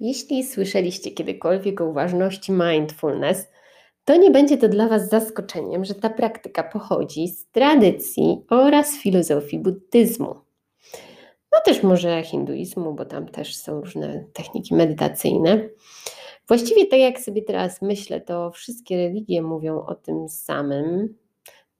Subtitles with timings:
[0.00, 3.48] Jeśli słyszeliście kiedykolwiek o uważności mindfulness,
[4.04, 9.58] to nie będzie to dla Was zaskoczeniem, że ta praktyka pochodzi z tradycji oraz filozofii
[9.58, 10.34] buddyzmu.
[11.52, 15.68] No też może hinduizmu, bo tam też są różne techniki medytacyjne.
[16.48, 21.14] Właściwie tak jak sobie teraz myślę, to wszystkie religie mówią o tym samym,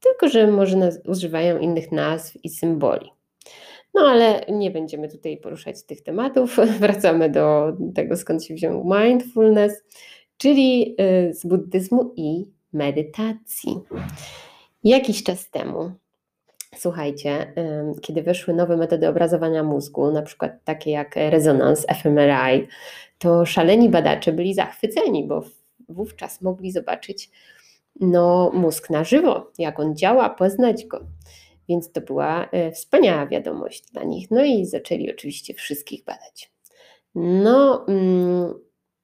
[0.01, 3.14] tylko że może używają innych nazw i symboli.
[3.95, 6.57] No ale nie będziemy tutaj poruszać tych tematów.
[6.81, 9.82] Wracamy do tego, skąd się wziął mindfulness,
[10.37, 13.81] czyli y, z buddyzmu i medytacji.
[14.85, 15.93] Jakiś czas temu,
[16.77, 17.53] słuchajcie,
[18.03, 22.68] kiedy weszły nowe metody obrazowania mózgu, na przykład takie jak rezonans, fMRI,
[23.18, 25.43] to szaleni badacze byli zachwyceni, bo
[25.89, 27.31] wówczas mogli zobaczyć
[28.01, 31.01] no, mózg na żywo, jak on działa, poznać go.
[31.68, 34.31] Więc to była e, wspaniała wiadomość dla nich.
[34.31, 36.53] No i zaczęli oczywiście wszystkich badać.
[37.14, 38.55] No, mm,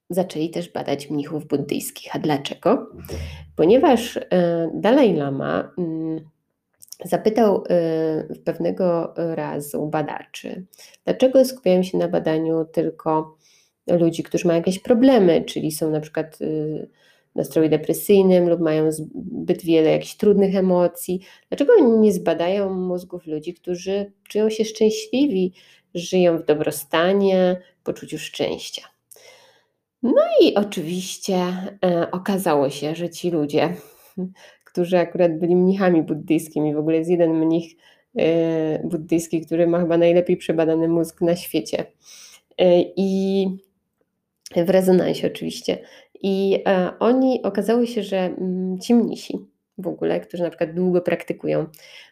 [0.09, 2.15] zaczęli też badać mnichów buddyjskich.
[2.15, 2.87] A dlaczego?
[3.55, 4.21] Ponieważ e,
[4.73, 6.19] Dalai Lama mm,
[7.05, 10.65] zapytał e, pewnego razu badaczy,
[11.05, 13.37] dlaczego skupiają się na badaniu tylko
[13.87, 16.39] ludzi, którzy mają jakieś problemy, czyli są na przykład
[17.35, 21.19] nastroju depresyjnym lub mają zbyt wiele jakichś trudnych emocji.
[21.49, 25.53] Dlaczego nie zbadają mózgów ludzi, którzy czują się szczęśliwi,
[25.95, 28.81] żyją w dobrostanie, poczuciu szczęścia?
[30.03, 31.35] No i oczywiście
[31.85, 33.75] e, okazało się, że ci ludzie,
[34.65, 37.75] którzy akurat byli mnichami buddyjskimi, w ogóle jest jeden mnich
[38.17, 41.85] e, buddyjski, który ma chyba najlepiej przebadany mózg na świecie.
[42.57, 43.47] E, I
[44.55, 45.77] w rezonansie oczywiście.
[46.21, 49.39] I e, oni okazało się, że mm, ci mnisi
[49.77, 51.65] w ogóle, którzy na przykład długo praktykują,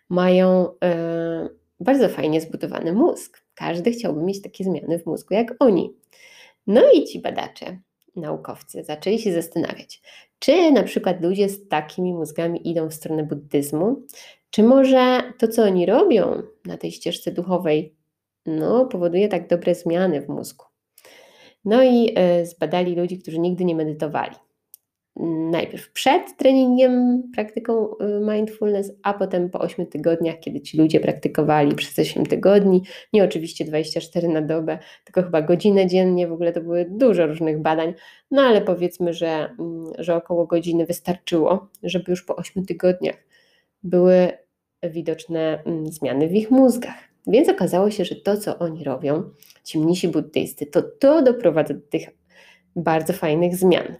[0.09, 3.41] mają e, bardzo fajnie zbudowany mózg.
[3.55, 5.93] Każdy chciałby mieć takie zmiany w mózgu jak oni.
[6.67, 7.79] No i ci badacze,
[8.15, 10.01] naukowcy zaczęli się zastanawiać,
[10.39, 14.01] czy na przykład ludzie z takimi mózgami idą w stronę buddyzmu,
[14.49, 17.95] czy może to, co oni robią na tej ścieżce duchowej,
[18.45, 20.68] no, powoduje tak dobre zmiany w mózgu.
[21.65, 24.35] No i e, zbadali ludzi, którzy nigdy nie medytowali.
[25.51, 31.75] Najpierw przed treningiem, praktyką e, mindfulness, a potem po 8 tygodniach, kiedy ci ludzie praktykowali
[31.75, 32.81] przez 8 tygodni,
[33.13, 37.61] nie oczywiście 24 na dobę, tylko chyba godzinę dziennie, w ogóle to były dużo różnych
[37.61, 37.93] badań,
[38.31, 43.17] no ale powiedzmy, że, mm, że około godziny wystarczyło, żeby już po 8 tygodniach
[43.83, 44.31] były
[44.83, 47.08] widoczne mm, zmiany w ich mózgach.
[47.27, 49.23] Więc okazało się, że to, co oni robią,
[49.63, 52.09] ci mnisi buddyjscy, to to doprowadza do tych
[52.75, 53.95] bardzo fajnych zmian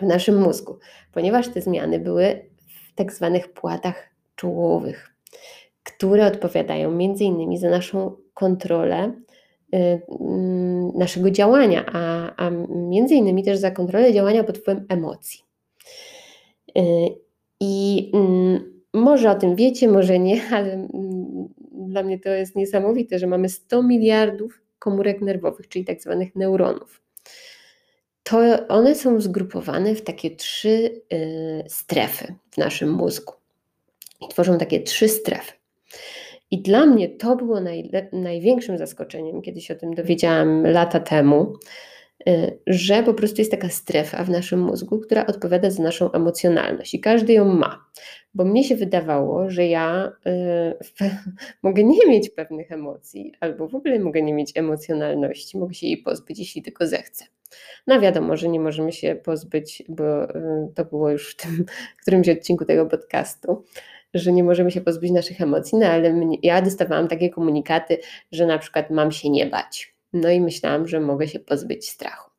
[0.00, 0.78] w naszym mózgu,
[1.12, 5.14] ponieważ te zmiany były w tak zwanych płatach czołowych,
[5.82, 9.12] które odpowiadają między innymi za naszą kontrolę
[9.74, 15.40] y, mm, naszego działania, a, a między innymi też za kontrolę działania pod wpływem emocji.
[16.78, 16.82] Y,
[17.60, 20.88] I mm, może o tym wiecie, może nie, ale
[21.94, 27.02] dla mnie to jest niesamowite, że mamy 100 miliardów komórek nerwowych, czyli tak zwanych neuronów.
[28.22, 28.38] To
[28.68, 33.32] one są zgrupowane w takie trzy y, strefy w naszym mózgu.
[34.20, 35.52] I tworzą takie trzy strefy.
[36.50, 37.60] I dla mnie to było
[38.12, 41.52] największym zaskoczeniem, kiedy się o tym dowiedziałam lata temu,
[42.66, 47.00] że po prostu jest taka strefa w naszym mózgu, która odpowiada za naszą emocjonalność i
[47.00, 47.84] każdy ją ma.
[48.34, 50.12] Bo mnie się wydawało, że ja
[51.00, 51.10] y,
[51.62, 55.96] mogę nie mieć pewnych emocji, albo w ogóle mogę nie mieć emocjonalności, mogę się jej
[55.96, 57.24] pozbyć, jeśli tylko zechcę.
[57.86, 61.64] No wiadomo, że nie możemy się pozbyć, bo y, to było już w tym
[62.02, 63.64] którymś odcinku tego podcastu,
[64.14, 67.98] że nie możemy się pozbyć naszych emocji, no ale mnie, ja dostawałam takie komunikaty,
[68.32, 72.30] że na przykład mam się nie bać no i myślałam, że mogę się pozbyć strachu.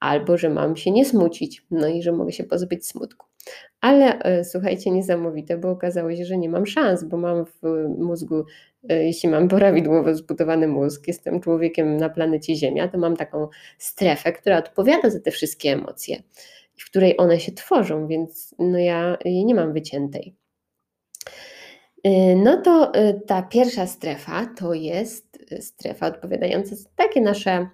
[0.00, 3.26] Albo że mam się nie smucić, no i że mogę się pozbyć smutku.
[3.80, 7.62] Ale e, słuchajcie, niesamowite, bo okazało się, że nie mam szans, bo mam w
[7.98, 8.44] mózgu,
[8.88, 13.48] e, jeśli mam prawidłowo zbudowany mózg, jestem człowiekiem na planecie Ziemia, to mam taką
[13.78, 16.22] strefę, która odpowiada za te wszystkie emocje,
[16.76, 20.34] w której one się tworzą, więc no ja jej nie mam wyciętej.
[22.04, 22.92] E, no to
[23.26, 27.68] ta pierwsza strefa to jest strefa odpowiadająca za takie nasze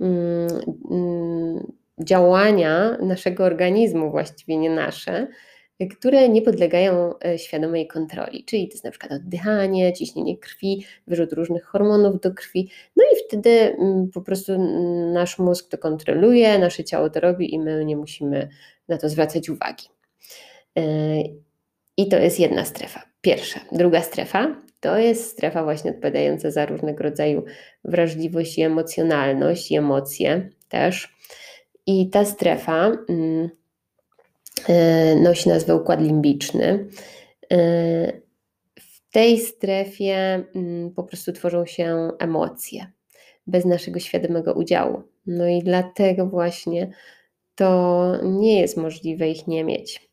[0.00, 0.48] mm,
[0.90, 1.72] mm,
[2.04, 5.26] działania naszego organizmu, właściwie nie nasze,
[5.98, 11.64] które nie podlegają świadomej kontroli, czyli to jest na przykład oddychanie, ciśnienie krwi, wyrzut różnych
[11.64, 14.52] hormonów do krwi, no i wtedy mm, po prostu
[15.12, 18.48] nasz mózg to kontroluje, nasze ciało to robi i my nie musimy
[18.88, 19.86] na to zwracać uwagi.
[21.96, 23.60] I to jest jedna strefa, pierwsza.
[23.72, 27.44] Druga strefa to jest strefa właśnie odpowiadająca za różnego rodzaju
[27.84, 31.16] wrażliwość i emocjonalność i emocje, też.
[31.86, 33.50] I ta strefa mm,
[34.68, 36.86] e, nosi nazwę układ limbiczny.
[37.52, 37.56] E,
[38.80, 42.92] w tej strefie mm, po prostu tworzą się emocje
[43.46, 45.02] bez naszego świadomego udziału.
[45.26, 46.90] No i dlatego właśnie
[47.54, 50.05] to nie jest możliwe ich nie mieć.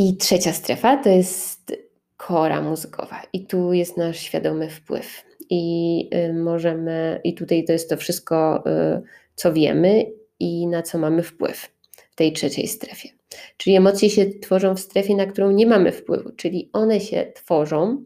[0.00, 1.76] I trzecia strefa to jest
[2.16, 5.24] kora mózgowa, i tu jest nasz świadomy wpływ.
[5.50, 9.02] I y, możemy, i tutaj to jest to wszystko, y,
[9.34, 10.04] co wiemy
[10.38, 11.70] i na co mamy wpływ
[12.10, 13.08] w tej trzeciej strefie.
[13.56, 18.04] Czyli emocje się tworzą w strefie, na którą nie mamy wpływu, czyli one się tworzą,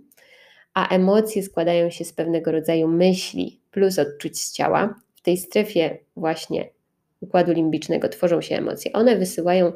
[0.75, 5.01] a emocje składają się z pewnego rodzaju myśli plus odczuć z ciała.
[5.15, 6.69] W tej strefie właśnie
[7.21, 8.93] układu limbicznego tworzą się emocje.
[8.93, 9.73] One wysyłają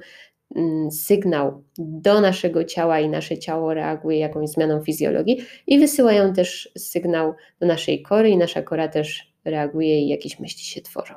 [0.90, 7.34] sygnał do naszego ciała i nasze ciało reaguje jakąś zmianą fizjologii i wysyłają też sygnał
[7.60, 11.14] do naszej kory i nasza kora też reaguje i jakieś myśli się tworzą.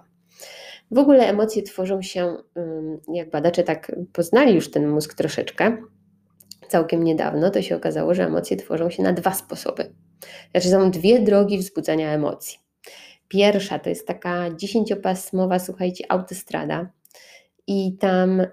[0.91, 2.37] W ogóle emocje tworzą się,
[3.13, 5.77] jak badacze tak poznali już ten mózg troszeczkę,
[6.67, 9.93] całkiem niedawno, to się okazało, że emocje tworzą się na dwa sposoby.
[10.51, 12.57] Znaczy są dwie drogi wzbudzania emocji.
[13.27, 16.89] Pierwsza to jest taka dziesięciopasmowa, słuchajcie, autostrada.
[17.67, 18.47] I tam y,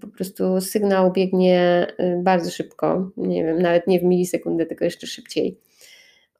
[0.00, 5.06] po prostu sygnał biegnie y, bardzo szybko, nie wiem, nawet nie w milisekundę, tylko jeszcze
[5.06, 5.58] szybciej.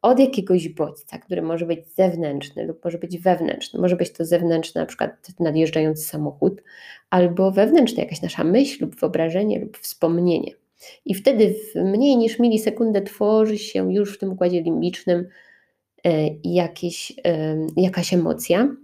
[0.02, 3.80] Od jakiegoś bodźca, który może być zewnętrzny lub może być wewnętrzny.
[3.80, 6.62] Może być to zewnętrzny, na przykład nadjeżdżający samochód,
[7.10, 10.52] albo wewnętrzny, jakaś nasza myśl lub wyobrażenie lub wspomnienie.
[11.04, 15.26] I wtedy w mniej niż milisekundę tworzy się już w tym układzie limbicznym
[16.06, 18.76] E, jakieś, e, jakaś emocja.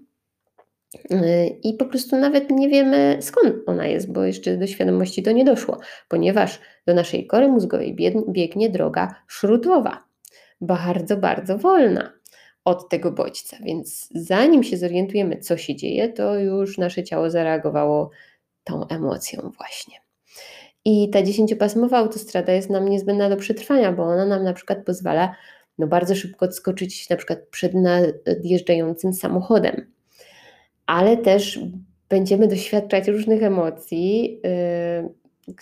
[1.10, 5.32] E, I po prostu nawet nie wiemy skąd ona jest, bo jeszcze do świadomości to
[5.32, 5.78] nie doszło,
[6.08, 7.96] ponieważ do naszej kory mózgowej
[8.28, 10.04] biegnie droga szrutowa,
[10.60, 12.12] bardzo, bardzo wolna
[12.64, 13.56] od tego bodźca.
[13.64, 18.10] Więc zanim się zorientujemy, co się dzieje, to już nasze ciało zareagowało
[18.64, 19.94] tą emocją właśnie.
[20.84, 25.34] I ta dziesięciopasmowa autostrada jest nam niezbędna do przetrwania, bo ona nam na przykład pozwala
[25.78, 29.91] no bardzo szybko odskoczyć na przykład przed nadjeżdżającym samochodem.
[30.86, 31.60] Ale też
[32.08, 35.56] będziemy doświadczać różnych emocji, yy,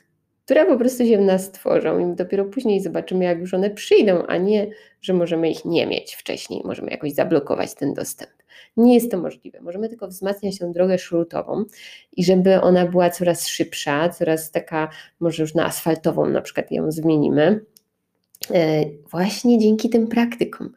[0.44, 4.26] które po prostu się w nas tworzą i dopiero później zobaczymy, jak już one przyjdą,
[4.26, 4.66] a nie,
[5.00, 8.30] że możemy ich nie mieć wcześniej, możemy jakoś zablokować ten dostęp.
[8.76, 9.60] Nie jest to możliwe.
[9.60, 11.64] Możemy tylko wzmacniać tę drogę szrutową
[12.12, 14.88] i żeby ona była coraz szybsza, coraz taka,
[15.20, 17.64] może już na asfaltową na przykład ją zmienimy,
[19.10, 20.72] właśnie dzięki tym praktykom,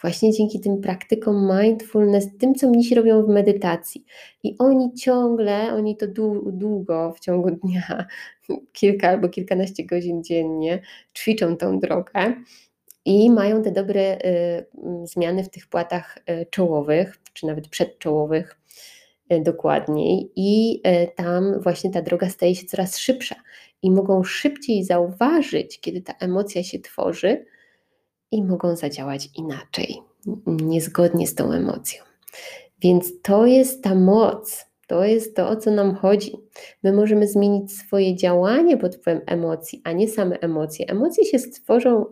[0.00, 4.04] właśnie dzięki tym praktykom mindfulness, tym co mnisi robią w medytacji.
[4.42, 6.06] I oni ciągle, oni to
[6.46, 8.06] długo w ciągu dnia,
[8.72, 10.82] kilka albo kilkanaście godzin dziennie
[11.14, 12.34] ćwiczą tą drogę
[13.04, 14.66] i mają te dobre y,
[15.04, 18.60] zmiany w tych płatach y, czołowych, czy nawet przedczołowych
[19.32, 20.30] y, dokładniej.
[20.36, 20.82] I
[21.16, 23.34] tam właśnie ta droga staje się coraz szybsza
[23.84, 27.44] i mogą szybciej zauważyć, kiedy ta emocja się tworzy
[28.30, 29.98] i mogą zadziałać inaczej,
[30.46, 32.04] niezgodnie z tą emocją.
[32.80, 36.32] Więc to jest ta moc, to jest to, o co nam chodzi.
[36.82, 40.86] My możemy zmienić swoje działanie pod wpływem emocji, a nie same emocje.
[40.86, 42.04] Emocje się stworzą,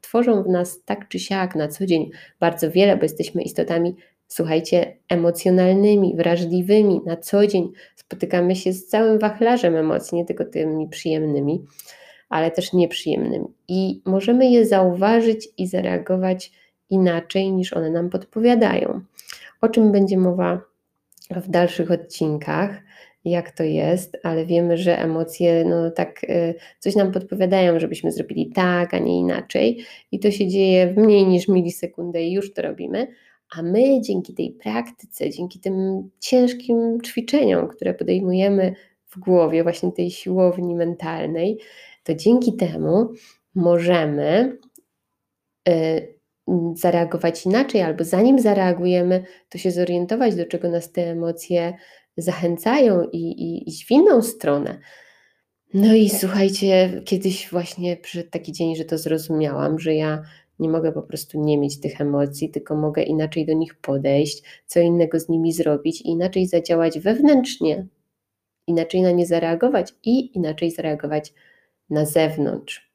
[0.00, 3.96] tworzą w nas tak czy siak na co dzień bardzo wiele, bo jesteśmy istotami
[4.30, 7.72] słuchajcie, emocjonalnymi, wrażliwymi na co dzień.
[7.96, 11.64] Spotykamy się z całym wachlarzem emocji, nie tylko tymi przyjemnymi,
[12.28, 13.46] ale też nieprzyjemnymi.
[13.68, 16.52] I możemy je zauważyć i zareagować
[16.90, 19.00] inaczej niż one nam podpowiadają.
[19.60, 20.60] O czym będzie mowa
[21.30, 22.82] w dalszych odcinkach,
[23.24, 28.50] jak to jest, ale wiemy, że emocje no tak y, coś nam podpowiadają, żebyśmy zrobili
[28.50, 32.62] tak, a nie inaczej i to się dzieje w mniej niż milisekundę i już to
[32.62, 33.06] robimy,
[33.56, 38.74] a my dzięki tej praktyce, dzięki tym ciężkim ćwiczeniom, które podejmujemy
[39.08, 41.58] w głowie, właśnie tej siłowni mentalnej,
[42.04, 43.08] to dzięki temu
[43.54, 44.58] możemy
[45.68, 46.14] y,
[46.74, 51.74] zareagować inaczej, albo zanim zareagujemy, to się zorientować, do czego nas te emocje
[52.16, 54.78] zachęcają i, i iść w inną stronę.
[55.74, 60.22] No i słuchajcie, kiedyś właśnie przyszedł taki dzień, że to zrozumiałam, że ja
[60.60, 64.80] nie mogę po prostu nie mieć tych emocji, tylko mogę inaczej do nich podejść, co
[64.80, 67.86] innego z nimi zrobić inaczej zadziałać wewnętrznie,
[68.66, 71.34] inaczej na nie zareagować i inaczej zareagować
[71.90, 72.90] na zewnątrz.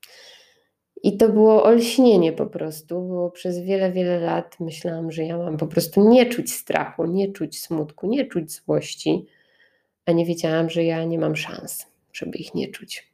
[1.04, 5.58] I to było olśnienie po prostu, bo przez wiele, wiele lat myślałam, że ja mam
[5.58, 9.26] po prostu nie czuć strachu, nie czuć smutku, nie czuć złości,
[10.06, 13.12] a nie wiedziałam, że ja nie mam szans, żeby ich nie czuć.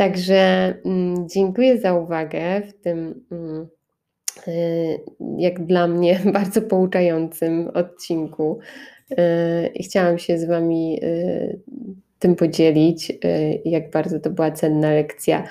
[0.00, 3.68] Także mm, dziękuję za uwagę w tym mm,
[5.38, 8.58] jak dla mnie, bardzo pouczającym odcinku.
[9.74, 11.00] I chciałam się z Wami
[12.18, 13.12] tym podzielić,
[13.64, 15.44] jak bardzo to była cenna lekcja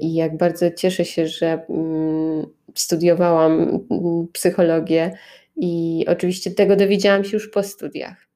[0.00, 3.80] i jak bardzo cieszę się, że mm, studiowałam
[4.32, 5.12] psychologię
[5.56, 8.28] i oczywiście tego dowiedziałam się już po studiach.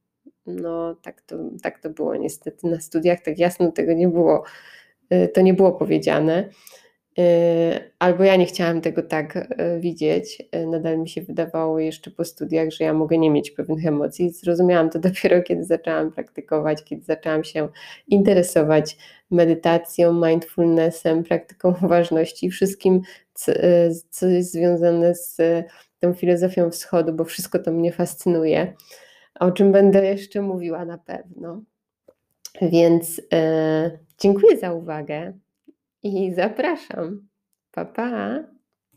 [0.47, 4.82] No tak to, tak to było niestety na studiach, tak jasno tego nie było, y,
[5.35, 6.49] to nie było powiedziane.
[7.19, 10.43] Y, albo ja nie chciałam tego tak y, widzieć.
[10.67, 14.31] Nadal mi się wydawało jeszcze po studiach, że ja mogę nie mieć pewnych emocji.
[14.31, 17.69] Zrozumiałam to dopiero, kiedy zaczęłam praktykować, kiedy zaczęłam się
[18.09, 18.97] interesować
[19.31, 23.01] medytacją, mindfulnessem, praktyką uważności, wszystkim,
[23.35, 23.53] co
[24.27, 25.37] jest związane z
[25.99, 28.75] tą filozofią wschodu, bo wszystko to mnie fascynuje
[29.41, 31.63] o czym będę jeszcze mówiła na pewno.
[32.61, 35.39] Więc e, dziękuję za uwagę
[36.03, 37.29] i zapraszam.
[37.71, 38.45] Pa, pa.